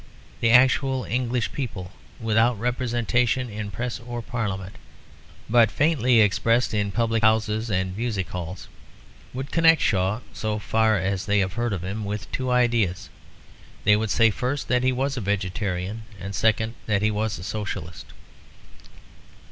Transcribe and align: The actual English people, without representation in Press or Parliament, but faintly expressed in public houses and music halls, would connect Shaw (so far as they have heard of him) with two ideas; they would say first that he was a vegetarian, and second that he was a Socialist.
The 0.39 0.49
actual 0.49 1.03
English 1.03 1.51
people, 1.53 1.91
without 2.19 2.57
representation 2.57 3.51
in 3.51 3.69
Press 3.69 3.99
or 3.99 4.23
Parliament, 4.23 4.77
but 5.47 5.69
faintly 5.69 6.21
expressed 6.21 6.73
in 6.73 6.91
public 6.91 7.21
houses 7.21 7.69
and 7.69 7.95
music 7.95 8.27
halls, 8.29 8.67
would 9.31 9.51
connect 9.51 9.79
Shaw 9.79 10.21
(so 10.33 10.57
far 10.57 10.97
as 10.97 11.27
they 11.27 11.37
have 11.37 11.53
heard 11.53 11.71
of 11.71 11.83
him) 11.83 12.03
with 12.03 12.31
two 12.31 12.49
ideas; 12.49 13.09
they 13.83 13.95
would 13.95 14.09
say 14.09 14.31
first 14.31 14.69
that 14.69 14.81
he 14.81 14.91
was 14.91 15.17
a 15.17 15.21
vegetarian, 15.21 16.01
and 16.19 16.33
second 16.33 16.73
that 16.87 17.03
he 17.03 17.11
was 17.11 17.37
a 17.37 17.43
Socialist. 17.43 18.07